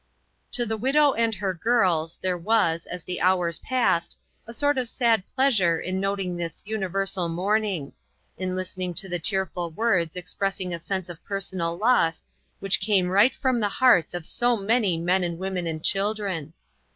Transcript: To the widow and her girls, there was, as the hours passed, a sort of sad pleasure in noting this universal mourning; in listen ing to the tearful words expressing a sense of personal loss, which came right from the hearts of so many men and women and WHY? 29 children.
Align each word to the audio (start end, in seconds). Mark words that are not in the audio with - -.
To 0.53 0.65
the 0.65 0.77
widow 0.77 1.13
and 1.13 1.35
her 1.35 1.53
girls, 1.53 2.17
there 2.23 2.35
was, 2.35 2.87
as 2.87 3.03
the 3.03 3.21
hours 3.21 3.59
passed, 3.59 4.17
a 4.47 4.51
sort 4.51 4.79
of 4.79 4.87
sad 4.87 5.21
pleasure 5.35 5.79
in 5.79 5.99
noting 5.99 6.35
this 6.35 6.63
universal 6.65 7.29
mourning; 7.29 7.93
in 8.35 8.55
listen 8.55 8.81
ing 8.81 8.93
to 8.95 9.07
the 9.07 9.19
tearful 9.19 9.69
words 9.69 10.15
expressing 10.15 10.73
a 10.73 10.79
sense 10.79 11.07
of 11.07 11.23
personal 11.23 11.77
loss, 11.77 12.23
which 12.59 12.79
came 12.79 13.09
right 13.09 13.35
from 13.35 13.59
the 13.59 13.69
hearts 13.69 14.15
of 14.15 14.25
so 14.25 14.57
many 14.57 14.97
men 14.99 15.23
and 15.23 15.37
women 15.37 15.67
and 15.67 15.81
WHY? 15.81 15.83
29 15.83 15.83
children. 15.83 16.53